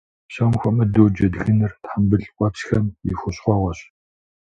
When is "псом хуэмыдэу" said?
0.29-1.07